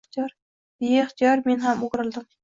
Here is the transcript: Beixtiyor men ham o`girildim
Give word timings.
Beixtiyor 0.85 1.43
men 1.49 1.61
ham 1.67 1.85
o`girildim 1.89 2.27